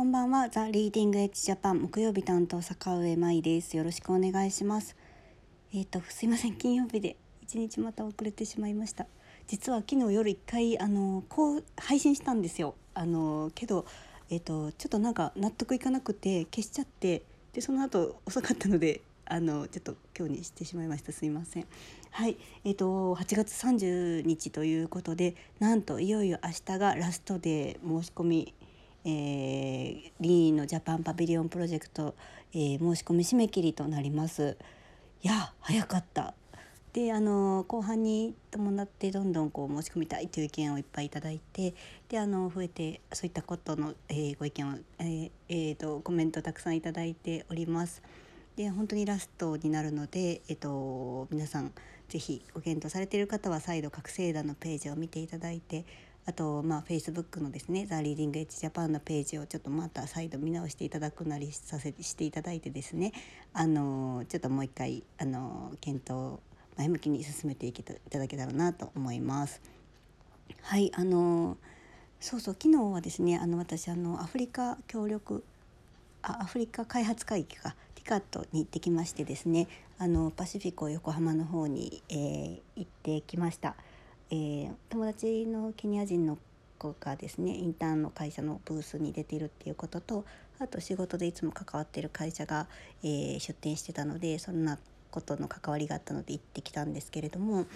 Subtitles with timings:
[0.00, 0.48] こんばんは。
[0.48, 3.76] ザ・リーディングエッジジャパン木曜日担当坂上舞です。
[3.76, 4.96] よろしくお願いします。
[5.74, 6.56] えっ、ー、とすいません。
[6.56, 9.04] 金曜日で一日また遅れてしまいました。
[9.46, 12.76] 実は昨日夜一回あのこう配信したんですよ。
[12.94, 13.84] あのけど
[14.30, 21.12] えっ、ー、とちょっとなんか納得いかなくて消しちゃってでその後遅かったのであのちょっと今日にしてしまいました。
[21.12, 21.66] すいません。
[22.10, 22.38] はい。
[22.64, 28.54] えっ、ー、と8月30日ということでなんといよいよ明日がラストで申し込み
[29.04, 32.14] えー、臨沂のジャパンパビリオンプロジェクト、
[32.52, 34.56] えー、申し込み締め切りとなります
[35.22, 36.34] いや早かった
[36.92, 41.74] であの後半に伴ってどんどんこう申し込みたいという意見をいっぱいいただいて
[42.08, 48.02] であの増えてそういったことの、えー、ご意見を、えーえーと、コメントたくさんいただいております。
[48.56, 51.72] で本当にラストになるので、えーと、皆さん
[52.08, 55.86] 是非ご検討されている方は再度覚醒団のページを見ていただいて
[56.26, 63.12] あとまあ Facebook のですね「ザ・リーディング・エッジ・ジャパン」のページをちょっとまた再度見直していただくなりさせしていただいてですね
[63.52, 66.40] あのちょっともう一回あの検討
[66.76, 69.60] 前向きに進めていただけたらなと思います。
[70.62, 71.56] はいあの
[72.20, 75.42] そうそう昨日はですねあの私あのアフリカ協力
[76.22, 79.68] あアフリカ開発会議かティカットに行ってきましてですね
[79.98, 83.74] あのパシフィコ横浜の方に、えー、行ってきました。
[84.30, 86.38] えー、友達のケニア人の
[86.78, 90.24] 子がですねインターンの会社のブースに出てるっていうことと
[90.58, 92.66] あと仕事でいつも関わってる会社が、
[93.02, 94.78] えー、出店してたのでそんな
[95.10, 97.66] ことの関わりがあったので行ってきたんですけれども、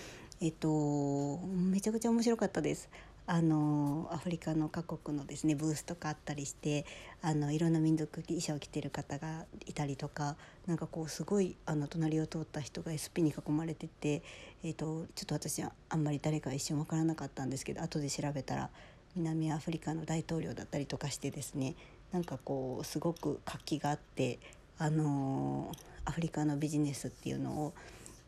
[0.41, 2.89] えっと、めちゃくちゃ面白かったです。
[3.27, 6.85] あのアフリカの各国のですねブースとかあったりして
[7.23, 10.37] あのいろんな民族衣装を着てる方がいたりとか
[10.67, 14.23] なんかこうすごいあの隣を通った人が SP に囲まれてて、
[14.63, 18.69] えーと、ちょっと私はあんまり誰か一瞬分からなかったんですけど後で調べたら
[19.17, 21.77] 南アフリカの大統領だったりとかしてですね
[22.13, 24.39] なんかこうすごく活気があって
[24.77, 25.73] あの
[26.05, 27.75] アフリカのビジネスっていうのを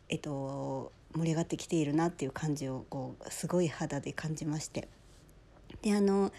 [0.09, 4.87] えっと盛り上がってきているなっていう感じをこうすごい肌で感じまして。
[5.81, 6.31] であの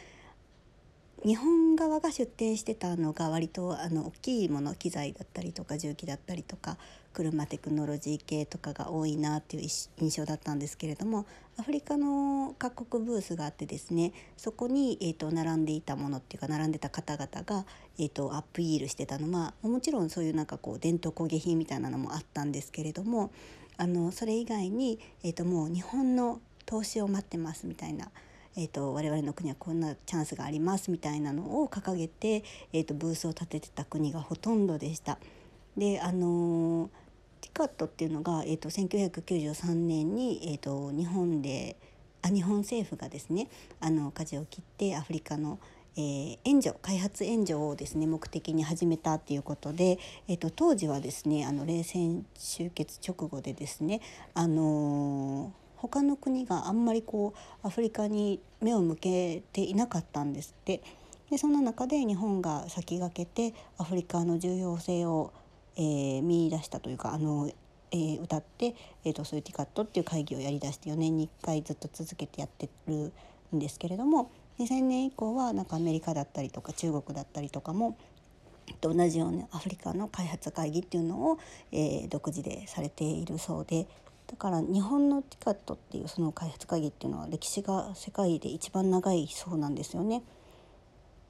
[1.24, 6.78] 日本側が出展してたのが割とあの大きいもの機材だったりとか重機だったりとか
[7.12, 11.26] 車テクノロジー系とかが多いなっていう印象だったんですけれども
[11.58, 17.66] アフリカの各国ブースがあってですねそこに、えーと、並んでいたものっていうか並んでた方々が、
[17.98, 23.32] えーと、アップイールしてたのはもちろんそういうなんかこう伝統工芸品みたいなのもあったんですけれども
[23.78, 28.10] あのそれ以外に、えーと、もう日本の投資を待ってますみたいな。
[28.56, 35.18] えーと、我々の国はこんなチャンスがありますみたいなのを掲げて、えーと、ブースを立ててた国がほとんどでした。
[35.76, 36.90] であの、
[37.40, 41.76] ティカットっていうのが、えーと、1993年に、えー、と日本で
[42.20, 43.48] あ日本政府がですね
[43.80, 45.60] あの舵を切ってアフリカの、
[45.98, 49.98] えー、援助開発援助をですね目的に始めたっていうことで、
[50.28, 54.00] えーと、当時はですねあの冷戦終結直後でですね
[54.32, 60.82] あのー、他の国があんまりこうアフリカに目を向けていなかったんですって。
[61.30, 65.30] でその中で日本が先駆けてアフリカの重要性を、
[65.76, 67.50] えー、見出したというかあの、
[67.90, 73.12] えー、歌って、えーと、とそういうティカットっていう会議をやりだして4年に1回ずっと続けてやってる
[73.54, 77.96] んですけれども2000年以降はなんかアメリカだったりとか中国だったりとかも
[78.80, 81.38] 同じようにアフリカの開発会議っていうのを、
[81.72, 83.86] えー、独自でされているそうで
[84.26, 90.22] だから日本のティカットっていうその開発会議っていうのは歴史が世界で一番長いそうなんですよね。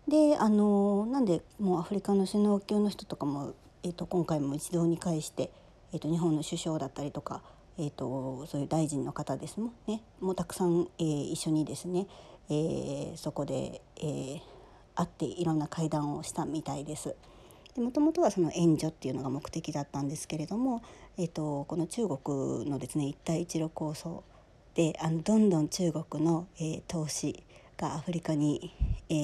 [0.08, 5.50] であのなんでもうアフリカの首脳級の人とかも、えーと、今回も一堂に会して、
[5.92, 7.42] えーと、日本の首相だったりとか、
[7.78, 12.06] えーと、そういう大臣の方ですもんねもうたくさん、えー、一緒にですね、
[12.50, 14.40] えー、そこで、えー、
[14.94, 17.14] 会っていろんな会談をしたみたいです。
[17.76, 20.82] もともとはその援助っていうのが目的だったんですけれども、
[21.16, 24.24] えーと、この中国のですね一帯一路構想
[24.74, 27.44] であのどんどん中国の、えー、投資
[27.76, 28.74] がアフリカに、
[29.08, 29.14] え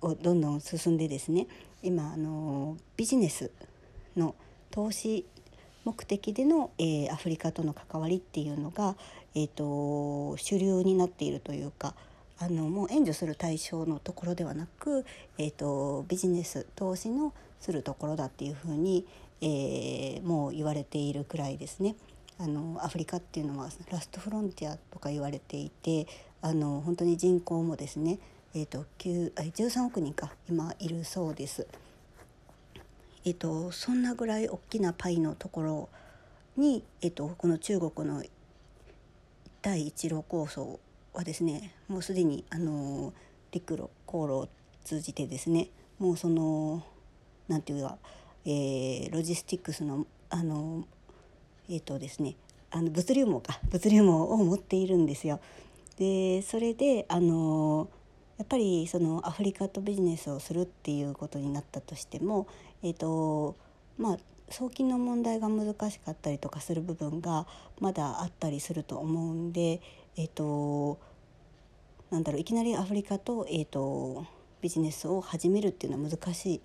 [0.00, 1.46] ー、をどんどん進んでですね
[1.82, 3.50] 今あのビジネス
[4.16, 4.34] の
[4.70, 5.26] 投資
[5.84, 8.96] 目的での、えー、アフリカとの関わりっていうのが、
[9.34, 11.94] えーと、主流になっているというか
[12.38, 15.04] あのもう援助する対象のところではなく、
[15.38, 19.06] えーと、ビジネス投資のするところだっていうふうに、
[19.40, 21.94] えー、もう言われているくらいですね。
[22.38, 26.08] あのアフリカっていうのはラストフロンティアとか言われていて
[26.40, 28.18] あの本当に人口もですね、
[28.54, 31.68] えーと、9 13億人か今いるそうです。
[33.24, 35.88] えっと、そんなぐらい大きなパイのところ
[36.56, 38.22] に、えっと、この中国の
[39.62, 40.80] 第一路構想
[41.14, 43.12] はですねもうすでにあの
[43.52, 44.48] 陸路航路を
[44.84, 46.82] 通じてですねもうその
[47.46, 47.96] 何て言うか、
[48.44, 50.84] えー、ロジスティックスのあの
[51.68, 52.34] えっ、とですね
[52.70, 55.40] あの物流網か物流網を持っているんですよ。
[55.96, 57.88] でそれであの
[58.42, 62.48] やっぱりそのアフリカとビジネスをするっていうことになったとしても、
[62.82, 63.54] えーと
[63.96, 64.18] まあ、
[64.50, 67.46] 送金の問題が難しかったりとかする部分が
[67.78, 69.80] まだあったりすると思うんで、
[70.16, 70.98] えーと、
[72.10, 74.26] なんだろういきなりアフリカと,、えーと
[74.60, 76.60] ビジネスを始めるっていうのは難しい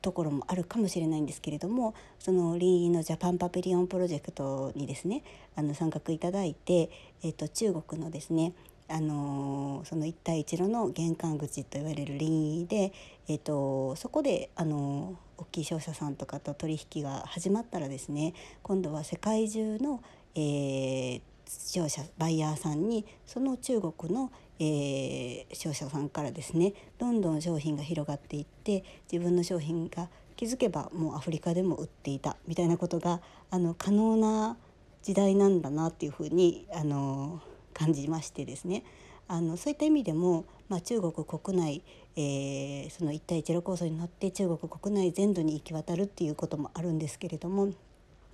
[0.00, 5.22] ところもあるかもしれないんですけれどもその臨沂のジャパンパビリオンプロジェクトにですね
[5.54, 6.90] あの参画いただいて、
[7.22, 8.54] えーと、中国のですね
[8.90, 12.92] あの、その一帯一路の玄関口と言われる臨沂で、
[13.28, 20.02] えーと、そこで、あの、大きい商社さんとかと取引が始まったらですね今度は世界中の、
[20.34, 33.20] えー、商社バイヤーさんにその中国の、えー、商社さんからですねどんどん商品が広がっていって自分の商品が気づけばもうアフリカでも売っていたみたいなことが
[33.50, 34.56] あの可能な
[35.02, 37.40] 時代なんだなっていうふうにあの
[37.80, 38.84] 感じましてですね。
[39.26, 41.82] あのそういった意味でも、まあ、中国国内、
[42.16, 47.68] えー、その一帯一路構想に乗って中国国内全土に行き渡るっていうこともあるんですけれども、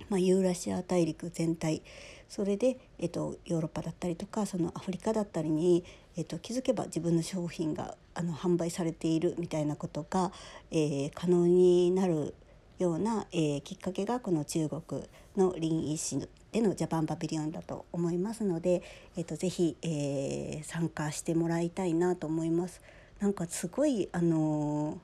[0.09, 1.83] まあ、ユーラシア大陸全体
[2.27, 5.83] それで、えっと、ヨーロッパだったりとかそのアフリカだったりに、
[6.17, 10.31] えっと、気づけば自分の商品があの販売されているみたいなことが、
[10.71, 12.33] えー、可能になる
[12.79, 15.03] ような、えー、きっかけがこの中国
[15.35, 18.81] の林医師でのジャパンパビリオンだと思いますので、
[19.17, 22.81] えーと、ぜひ、えー、参加してもらいたいなと思います。
[23.19, 24.97] なんかすごいあのー、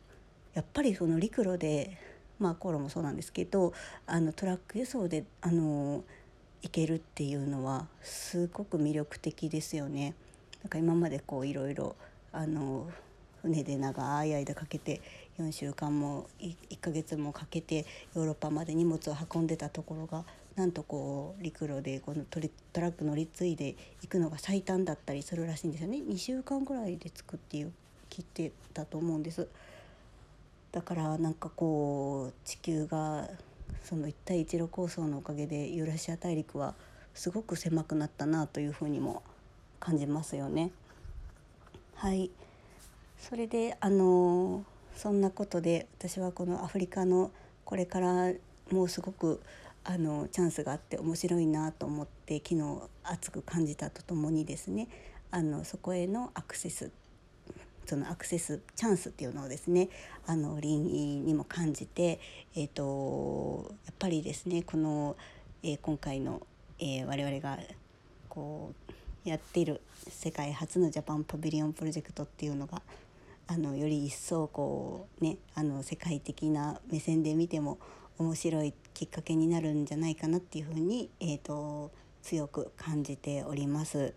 [0.56, 1.98] やっぱりその陸路で
[2.40, 3.74] まあコロもそうなんですけど
[4.06, 6.04] あのトラック輸送であのー
[6.63, 10.16] 行けるっていうのはすごく魅力的ですよね。
[10.63, 11.98] なんか今までこういろいろ
[12.31, 12.90] あの
[13.42, 15.01] 船で長い間かけて
[15.38, 17.86] 4週間も1ヶ月もかけて
[18.16, 20.24] ヨーロッパまで荷物を運んでたところが
[20.56, 22.40] なんとこう陸路でこのト
[22.74, 25.98] トラック乗り継いで行くのが最短だったりするらしいんですよね。
[25.98, 27.72] 2週間ぐらいで着くっていう
[28.10, 29.48] 聞いてたと思うんです。
[30.72, 33.30] だからなんかこう地球が
[33.84, 36.76] その一帯一路構想のおかげでユーラシア大陸は
[37.14, 39.24] すごく狭くなったなというふうにも
[39.80, 40.72] 感じますよね。
[41.96, 42.30] はい。
[43.18, 44.66] それであの
[44.96, 47.32] そんなことで私はこのアフリカの
[47.66, 48.32] これから
[48.72, 49.42] もうすごく
[49.85, 54.88] あのチャンスがあって面白いなと思って昨日熱く感じたとともにですね
[55.31, 56.91] あのそこへのアクセス
[57.85, 59.89] そのアクセスチャンスっていうのをですね
[60.25, 62.19] あの臨沂にも感じて、
[62.56, 65.18] えーと、やっぱりですねこの、
[65.63, 66.41] えー、今回の、
[66.80, 67.59] えー、我々が
[68.30, 68.74] こ
[69.25, 72.81] うやっている世界初のジャパンパビリオンプロジェクトっていうのが
[73.47, 77.77] あのより一層こうねあの世界的な目線で見ても
[78.18, 81.92] 面白いきっかけになるんじゃないかなっていうふうに、えーと
[82.24, 84.13] 強く感じております。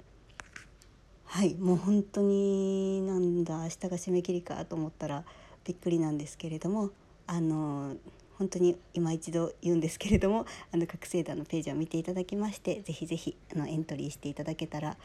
[1.25, 5.25] はいもう本当になんだ明日が締め切りかと思ったら
[5.65, 6.91] びっくりなんですけれども
[7.27, 7.97] あの
[8.39, 14.97] 本当に今一度言うんですけれどもあの覚醒団のページを見ていただきましてぜひぜひあのエントリーしていただけたら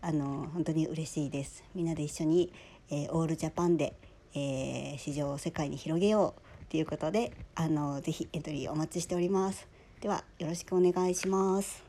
[0.00, 1.62] あの本当に嬉しいです。
[1.74, 2.52] みんなで一緒に、
[2.90, 3.94] えー、オールジャパンで、
[4.34, 9.68] えー、市場を世界に広げようということであのぜひエントリーお待ちしております。
[10.00, 11.85] ではよろしくお願いします。